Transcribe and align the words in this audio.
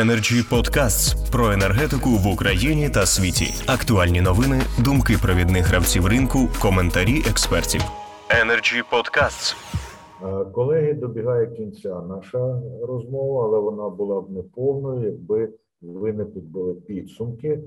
Energy 0.00 0.40
Podcasts 0.50 1.30
про 1.32 1.52
енергетику 1.52 2.08
в 2.10 2.26
Україні 2.34 2.90
та 2.90 3.06
світі. 3.06 3.72
Актуальні 3.74 4.20
новини, 4.20 4.60
думки 4.84 5.14
провідних 5.22 5.66
гравців 5.66 6.06
ринку, 6.06 6.38
коментарі 6.62 7.18
експертів. 7.30 7.80
Energy 8.42 8.82
Podcasts. 8.92 9.56
Е, 10.22 10.44
Колеги, 10.44 10.94
добігає 10.94 11.46
кінця 11.46 12.00
наша 12.00 12.62
розмова, 12.82 13.44
але 13.44 13.58
вона 13.58 13.88
була 13.88 14.20
б 14.20 14.30
неповною, 14.30 15.04
якби 15.04 15.52
ви 15.82 16.12
не 16.12 16.24
підбили 16.24 16.74
підсумки. 16.74 17.62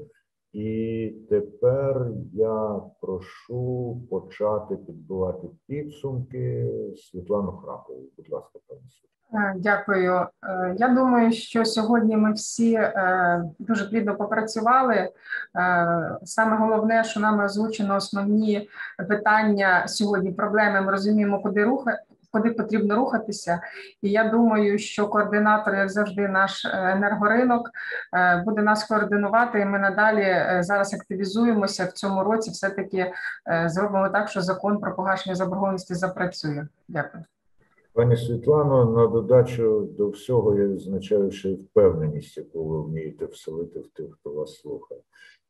І 0.54 1.12
тепер 1.30 2.08
я 2.34 2.82
прошу 3.02 4.02
почати 4.10 4.76
підбивати 4.76 5.48
підсумки 5.68 6.72
Світлану 6.96 7.52
Храпову. 7.52 8.04
Будь 8.18 8.30
ласка, 8.30 8.60
пані 8.68 8.82
Світлана. 8.90 9.15
Е, 9.36 9.54
Дякую. 9.58 10.28
Е, 10.44 10.76
Я 10.78 10.88
думаю, 10.88 11.32
що 11.32 11.66
сьогодні 11.66 12.18
ми 12.18 12.34
всі 12.34 12.74
е, 12.74 13.44
дуже 13.60 13.86
плідно 13.86 14.16
попрацювали. 14.16 15.10
Саме 16.24 16.58
головне, 16.58 17.04
що 17.04 17.20
нами 17.20 17.46
озвучено 17.46 17.96
основні 17.96 18.70
питання 19.10 19.88
сьогодні, 19.88 20.32
проблеми. 20.32 20.82
Ми 20.82 20.92
розуміємо, 20.92 21.40
куди 21.40 21.64
рухати. 21.64 21.98
Куди 22.32 22.52
потрібно 22.52 22.96
рухатися, 22.96 23.62
і 24.02 24.10
я 24.10 24.30
думаю, 24.30 24.80
що 24.80 25.08
координатор, 25.08 25.76
як 25.76 25.90
завжди, 25.90 26.28
наш 26.28 26.66
енергоринок 26.74 27.70
буде 28.46 28.62
нас 28.62 28.84
координувати. 28.84 29.60
І 29.60 29.66
ми 29.66 29.80
надалі 29.80 30.46
зараз 30.60 30.94
активізуємося 30.94 31.86
в 31.86 31.92
цьому 31.92 32.24
році. 32.24 32.52
Все 32.52 32.70
таки 32.70 33.12
зробимо 33.66 34.10
так, 34.10 34.30
що 34.30 34.42
закон 34.42 34.80
про 34.80 34.96
погашення 34.96 35.36
заборгованості 35.36 35.96
запрацює. 35.96 36.68
Дякую. 36.88 37.24
Пані 37.96 38.18
Світлано, 38.18 38.86
на 38.92 39.08
додачу 39.08 39.90
до 39.98 40.10
всього 40.10 40.56
я 40.56 40.68
відзначаю 40.68 41.32
ще 41.32 41.54
впевненість, 41.54 42.38
яку 42.38 42.64
ви 42.64 42.82
вмієте 42.82 43.26
вселити 43.26 43.80
в 43.80 43.88
тих, 43.88 44.06
хто 44.12 44.30
вас 44.30 44.60
слухає. 44.60 45.02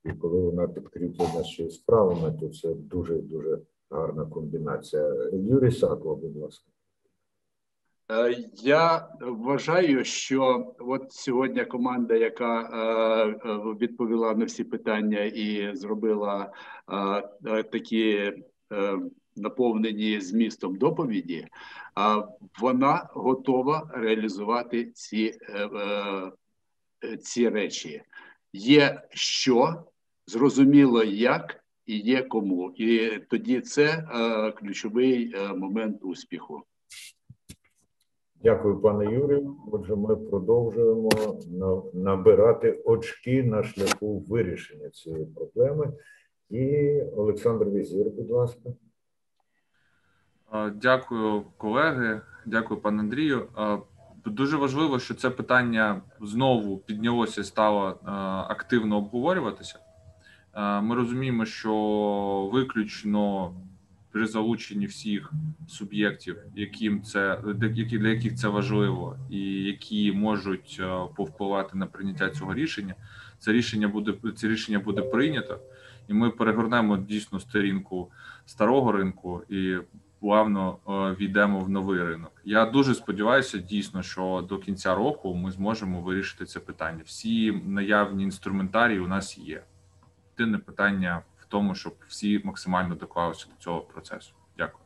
І 0.04 0.12
коли 0.14 0.40
вона 0.40 0.68
підкріплена 0.68 1.44
ще 1.44 1.70
справами, 1.70 2.38
то 2.40 2.50
це 2.50 2.74
дуже 2.74 3.16
дуже 3.16 3.60
гарна 3.90 4.26
комбінація. 4.26 5.16
Юрій 5.34 5.72
Сакова, 5.72 6.16
будь 6.16 6.38
ласка. 6.38 6.66
Е, 8.12 8.38
Я 8.64 9.10
вважаю, 9.22 10.04
що 10.04 10.74
от 10.80 11.12
сьогодні 11.14 11.66
команда, 11.66 12.16
яка 12.16 12.62
е, 12.62 13.50
е, 13.50 13.58
відповіла 13.82 14.36
на 14.36 14.46
всі 14.46 14.64
питання 14.64 15.20
і 15.20 15.76
зробила 15.76 16.52
такі 17.72 18.34
наповнені 19.36 20.20
змістом 20.22 20.76
доповіді, 20.76 21.48
а 21.96 22.28
вона 22.62 23.10
готова 23.14 23.92
реалізувати 23.94 24.86
ці, 24.94 25.34
е, 25.50 25.70
е, 27.04 27.18
ці 27.18 27.50
речі. 27.50 28.02
Є 28.54 29.02
що, 29.10 29.84
зрозуміло 30.28 31.04
як 31.04 31.64
і 31.86 31.98
є 31.98 32.22
кому. 32.24 32.72
І 32.76 33.20
тоді 33.30 33.62
це 33.62 33.84
е, 33.86 34.52
ключовий 34.52 35.36
момент 35.56 36.04
успіху. 36.04 36.62
Дякую, 38.44 38.82
пане 38.82 39.14
Юрію. 39.14 39.56
Отже, 39.72 39.96
ми 39.96 40.16
продовжуємо 40.16 41.10
на- 41.52 42.02
набирати 42.02 42.82
очки 42.86 43.44
на 43.44 43.64
шляху 43.64 44.20
вирішення 44.20 44.90
цієї 44.90 45.26
проблеми. 45.26 45.94
І 46.50 47.02
Олександр 47.02 47.66
Візір, 47.70 48.06
будь 48.10 48.30
ласка. 48.30 48.74
Дякую, 50.76 51.42
колеги. 51.58 52.22
Дякую, 52.46 52.80
пане 52.80 53.00
Андрію. 53.00 53.48
Дуже 54.26 54.58
важливо, 54.58 55.00
що 55.00 55.14
це 55.14 55.30
питання 55.30 56.02
знову 56.22 56.78
піднялося 56.78 57.42
і 57.42 57.44
стало 57.44 57.90
е, 57.90 58.12
активно 58.52 58.98
обговорюватися. 58.98 59.80
Ми 60.82 60.96
розуміємо, 60.96 61.46
що 61.46 62.50
виключно 62.54 63.54
при 64.16 64.28
залученні 64.28 64.86
всіх 64.86 65.32
суб'єктів, 65.68 66.38
яким 66.56 67.02
це 67.02 67.40
для 67.86 68.10
яких 68.10 68.36
це 68.36 68.48
важливо, 68.48 69.18
і 69.30 69.40
які 69.64 70.12
можуть 70.12 70.78
е, 70.80 71.00
повпливати 71.16 71.78
на 71.78 71.86
прийняття 71.86 72.30
цього 72.30 72.54
рішення, 72.54 72.96
це 73.40 73.52
рішення 73.52 73.88
буде 73.88 74.14
це 74.36 74.48
рішення 74.48 74.80
буде 74.80 75.02
прийнято, 75.02 75.60
і 76.08 76.14
ми 76.14 76.30
перегорнемо 76.30 76.98
дійсно 76.98 77.40
сторінку 77.40 78.12
старого 78.46 78.92
ринку 78.92 79.42
і 79.50 79.78
плавно 80.20 80.78
е, 80.88 80.92
війдемо 81.20 81.60
в 81.60 81.70
новий 81.70 82.04
ринок. 82.04 82.32
Я 82.46 82.66
дуже 82.66 82.96
сподіваюся, 82.96 83.58
дійсно, 83.58 84.02
що 84.02 84.46
до 84.50 84.58
кінця 84.58 84.96
року 84.96 85.34
ми 85.34 85.52
зможемо 85.52 86.02
вирішити 86.02 86.46
це 86.46 86.60
питання. 86.60 87.02
Всі 87.06 87.52
наявні 87.52 88.24
інструментарії 88.24 89.00
у 89.00 89.08
нас 89.08 89.38
є. 89.38 89.64
Єдине 90.40 90.58
питання 90.58 91.24
в 91.38 91.46
тому, 91.46 91.76
щоб 91.76 91.94
всі 92.08 92.42
максимально 92.44 92.96
доклалися 92.96 93.48
до 93.56 93.64
цього 93.64 93.82
процесу. 93.82 94.34
Дякую. 94.58 94.86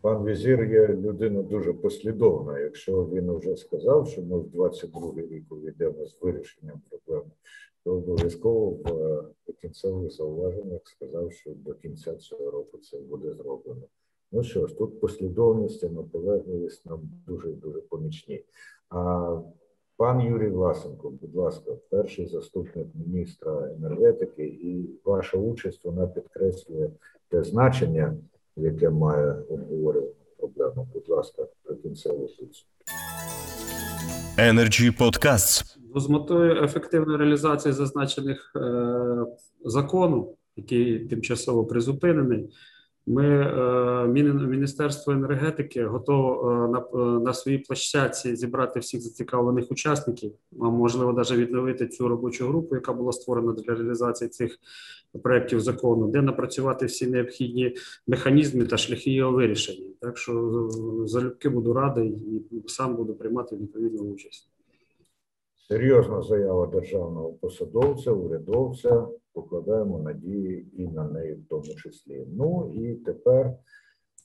Пан 0.00 0.24
Візір 0.24 0.64
є 0.64 0.88
людина 0.88 1.42
дуже 1.42 1.72
послідовна. 1.72 2.58
Якщо 2.58 3.04
він 3.04 3.32
вже 3.32 3.56
сказав, 3.56 4.08
що 4.08 4.22
ми 4.22 4.38
в 4.38 4.44
22-й 4.44 5.34
рік 5.34 5.52
увійдемо 5.52 6.06
з 6.06 6.22
вирішенням 6.22 6.80
проблеми, 6.90 7.30
то 7.84 7.92
обов'язково 7.92 8.70
в 8.70 8.88
е, 9.48 9.52
кінцевих 9.60 10.10
зауваженнях 10.10 10.80
сказав, 10.84 11.32
що 11.32 11.50
до 11.50 11.74
кінця 11.74 12.16
цього 12.16 12.50
року 12.50 12.78
це 12.78 12.98
буде 12.98 13.32
зроблено. 13.32 13.82
Ну 14.32 14.42
що 14.42 14.66
ж, 14.66 14.78
тут 14.78 15.00
послідовність 15.00 15.82
і 15.82 15.88
наполегливість 15.88 16.86
нам 16.86 17.00
дуже 17.26 17.48
дуже 17.48 17.80
помічні. 17.80 18.44
А 18.88 19.36
пан 19.96 20.20
Юрій 20.20 20.48
Власенко, 20.48 21.10
будь 21.10 21.34
ласка, 21.34 21.72
перший 21.90 22.26
заступник 22.26 22.86
міністра 22.94 23.70
енергетики, 23.78 24.44
і 24.44 24.90
ваша 25.04 25.38
участь 25.38 25.84
вона 25.84 26.06
підкреслює 26.06 26.90
те 27.28 27.44
значення, 27.44 28.16
яке 28.56 28.90
має 28.90 29.32
обговорювана 29.48 30.12
проблема. 30.38 30.86
Будь 30.94 31.08
ласка, 31.08 31.46
до 31.68 31.76
кінцевого 31.76 32.26
підсумку. 32.26 32.70
Energy 34.38 34.98
Podcasts. 34.98 35.76
З 35.96 36.08
метою 36.08 36.64
ефективної 36.64 37.18
реалізації 37.18 37.72
зазначених 37.72 38.52
е, 38.56 39.26
закону, 39.64 40.34
який 40.56 40.98
тимчасово 40.98 41.64
призупинений, 41.64 42.50
ми 43.06 43.26
е, 43.26 44.06
Міністерство 44.46 45.12
енергетики 45.12 45.84
готово 45.84 46.50
е, 46.50 46.68
на, 46.68 46.78
е, 46.78 47.20
на 47.20 47.34
своїй 47.34 47.58
площадці 47.58 48.36
зібрати 48.36 48.80
всіх 48.80 49.00
зацікавлених 49.00 49.70
учасників, 49.70 50.32
а 50.60 50.64
можливо, 50.64 51.12
навіть 51.12 51.30
відновити 51.30 51.88
цю 51.88 52.08
робочу 52.08 52.48
групу, 52.48 52.74
яка 52.74 52.92
була 52.92 53.12
створена 53.12 53.52
для 53.52 53.74
реалізації 53.74 54.28
цих 54.28 54.58
проєктів 55.22 55.60
закону, 55.60 56.08
де 56.08 56.22
напрацювати 56.22 56.86
всі 56.86 57.06
необхідні 57.06 57.76
механізми 58.06 58.64
та 58.64 58.76
шляхи 58.76 59.10
його 59.10 59.32
вирішення. 59.32 59.88
Так 60.00 60.18
що 60.18 60.68
залюбки 61.06 61.48
буду 61.48 61.72
радий 61.72 62.08
і 62.50 62.68
сам 62.68 62.96
буду 62.96 63.14
приймати 63.14 63.56
відповідну 63.56 64.02
участь. 64.02 64.48
Серйозна 65.70 66.22
заява 66.22 66.66
державного 66.66 67.32
посадовця, 67.32 68.10
урядовця. 68.10 69.06
Покладаємо 69.32 69.98
надії 69.98 70.66
і 70.76 70.86
на 70.88 71.04
неї 71.04 71.34
в 71.34 71.48
тому 71.48 71.74
числі. 71.74 72.26
Ну 72.36 72.72
і 72.74 72.94
тепер 72.94 73.52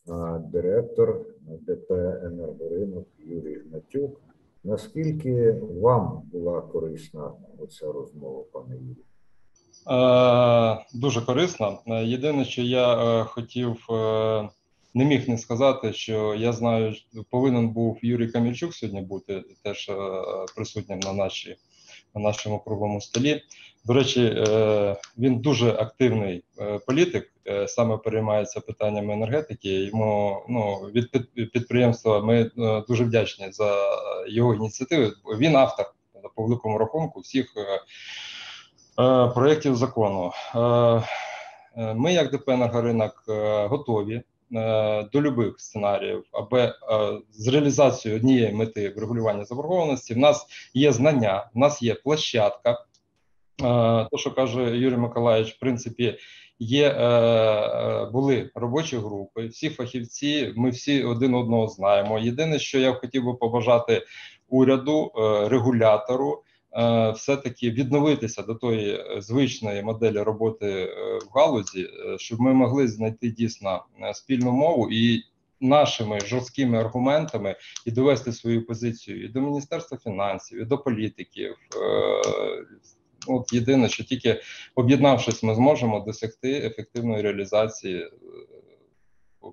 а, 0.10 0.40
директор 0.40 1.26
ДП 1.62 1.92
«Енергоринок» 2.24 3.08
Юрій 3.20 3.60
Гнатюк. 3.60 4.22
Наскільки 4.64 5.52
вам 5.82 6.22
була 6.32 6.62
корисна 6.62 7.32
оця 7.58 7.92
розмова, 7.92 8.44
пане 8.52 8.76
Юрій? 8.76 9.06
Е, 9.92 10.86
Дуже 10.94 11.22
корисно. 11.22 11.80
Е, 11.88 12.06
Єдине, 12.06 12.46
що 12.46 12.62
я 12.62 12.94
е, 12.94 13.24
хотів, 13.24 13.88
е, 13.92 14.50
не 14.96 15.06
міг 15.06 15.30
не 15.30 15.38
сказати, 15.38 15.94
що 15.94 16.36
я 16.36 16.54
знаю, 16.54 16.94
повинен 17.30 17.70
був 17.70 18.00
Юрій 18.02 18.28
Камільчук 18.28 18.74
сьогодні 18.74 19.02
бути 19.02 19.44
теж 19.64 19.90
е, 19.90 19.96
присутнім 20.56 21.00
на 21.00 21.14
нашій 21.14 21.56
на 22.16 22.22
нашому 22.22 22.60
круглому 22.60 23.02
столі. 23.02 23.42
До 23.86 23.94
речі, 23.94 24.26
е, 24.38 24.96
він 25.18 25.40
дуже 25.40 25.72
активний 25.72 26.44
е, 26.60 26.80
політик, 26.88 27.32
саме 27.68 27.98
переймається 27.98 28.60
питаннями 28.60 29.14
енергетики. 29.14 29.70
Йому 29.70 30.42
ну 30.50 30.76
від 30.76 31.12
підприємства 31.52 32.22
ми 32.22 32.52
дуже 32.88 33.04
вдячні 33.04 33.52
за 33.52 33.76
його 34.28 34.56
ініціативи. 34.56 35.12
Він 35.38 35.56
автор 35.56 35.86
по 36.36 36.44
великому 36.44 36.78
рахунку 36.78 37.20
всіх. 37.20 37.54
проєктів 39.34 39.76
закону. 39.76 40.32
Ми, 41.96 42.14
як 42.14 42.32
ДП 42.32 42.50
«Енергоринок», 42.50 43.24
готові 43.70 44.24
до 45.14 45.22
любих 45.22 45.60
сценаріїв, 45.60 46.24
аби 46.32 46.62
е, 46.62 46.74
з 47.32 47.48
реалізацією 47.48 48.20
однієї 48.20 48.54
мети 48.54 48.94
врегулювання 48.98 49.46
заборгованості 49.46 50.14
в 50.14 50.18
нас 50.18 50.46
є 50.74 50.92
знання, 50.92 51.50
в 51.54 51.58
нас 51.58 51.82
є 51.82 51.94
площадка. 51.96 52.72
Е, 52.72 52.78
То, 54.12 54.18
що 54.18 54.32
каже 54.32 54.78
Юрій 54.78 54.98
Миколаївич, 54.98 55.54
в 55.54 55.60
принципі, 55.60 56.18
є 56.60 56.90
е, 56.90 57.04
е, 57.04 58.06
були 58.06 58.50
робочі 58.56 58.98
групи, 58.98 59.48
всі 59.48 59.70
фахівці, 59.70 60.54
ми 60.56 60.70
всі 60.70 61.04
один 61.04 61.34
одного 61.34 61.68
знаємо. 61.68 62.20
Єдине, 62.20 62.60
що 62.60 62.80
я 62.80 62.94
хотів 62.94 63.26
би 63.26 63.34
побажати 63.34 64.06
уряду, 64.50 65.12
е, 65.18 65.50
регулятору, 65.50 66.34
е, 66.34 66.55
все-таки 67.16 67.72
відновитися 67.72 68.42
до 68.42 68.56
тої 68.56 68.94
е, 68.94 69.22
звичної 69.22 69.84
моделі 69.84 70.20
роботи 70.20 70.68
е, 70.68 70.88
в 71.18 71.38
галузі, 71.38 71.82
е, 71.82 72.18
щоб 72.18 72.40
ми 72.40 72.54
могли 72.54 72.88
знайти 72.88 73.30
дійсно 73.30 73.86
е, 74.02 74.14
спільну 74.14 74.52
мову 74.52 74.90
і 74.92 75.24
нашими 75.62 76.20
жорсткими 76.20 76.78
аргументами 76.78 77.56
і 77.86 77.92
довести 77.92 78.32
свою 78.32 78.66
позицію 78.66 79.26
і 79.26 79.28
до 79.28 79.42
міністерства 79.42 79.98
фінансів, 79.98 80.62
і 80.62 80.66
до 80.66 80.78
політиків. 80.78 81.56
Е, 81.76 82.66
От 83.28 83.54
єдине, 83.54 83.90
що 83.90 84.04
тільки 84.04 84.42
об'єднавшись, 84.76 85.44
ми 85.44 85.56
зможемо 85.56 86.00
досягти 86.00 86.52
ефективної 86.52 87.22
реалізації 87.22 88.02
е, 88.02 88.12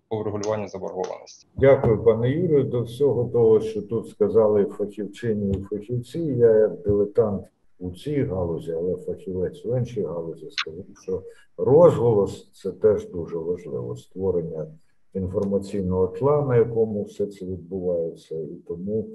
по 0.09 0.19
врегулюванню 0.19 0.69
заборгованості. 0.69 1.47
Дякую, 1.56 2.05
пане 2.05 2.31
Юрію. 2.31 2.65
До 2.65 2.83
всього 2.83 3.25
того, 3.25 3.61
що 3.61 3.83
тут 3.83 4.09
сказали 4.09 4.65
фахівчині 4.65 5.50
і 5.59 5.62
фахівці. 5.62 6.21
Я 6.21 6.69
дилетант 6.69 7.43
у 7.79 7.91
цій 7.91 8.23
галузі, 8.23 8.73
але 8.73 8.97
фахівець 8.97 9.65
в 9.65 9.79
іншій 9.79 10.03
галузі 10.03 10.50
скажу, 10.50 10.85
що 11.03 11.23
розголос 11.56 12.50
це 12.53 12.71
теж 12.71 13.09
дуже 13.09 13.39
важливо. 13.39 13.97
Створення 13.97 14.67
інформаційного 15.15 16.06
тла, 16.06 16.43
на 16.43 16.56
якому 16.56 17.03
все 17.03 17.27
це 17.27 17.45
відбувається, 17.47 18.35
і 18.35 18.55
тому 18.69 19.09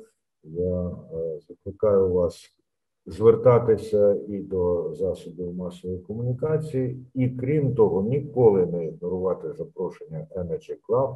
я 0.44 0.92
е, 1.14 1.40
закликаю 1.50 2.10
вас 2.10 2.57
звертатися 3.08 4.16
і 4.28 4.38
до 4.38 4.94
засобів 4.94 5.54
масової 5.54 6.00
комунікації, 6.00 6.98
і 7.14 7.30
крім 7.30 7.76
того, 7.76 8.04
ніколи 8.04 8.66
не 8.66 8.86
ігнорувати 8.86 9.54
запрошення 9.54 10.28
Energy 10.36 10.76
Club, 10.90 11.16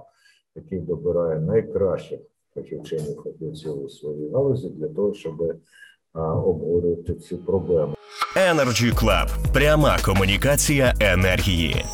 який 0.56 0.80
добирає 0.80 1.40
найкращих 1.40 2.20
фахівчинів 2.56 3.22
фахівців 3.24 3.84
у 3.84 3.90
своїй 3.90 4.32
галузі 4.32 4.70
для 4.70 4.88
того, 4.88 5.14
щоб 5.14 5.54
обговорювати 6.14 7.14
ці 7.14 7.36
проблеми. 7.36 7.94
Energy 8.36 8.94
Club. 8.94 9.54
пряма 9.54 9.98
комунікація 10.06 10.94
енергії. 11.00 11.86